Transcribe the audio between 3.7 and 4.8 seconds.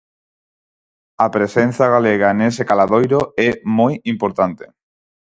moi importante.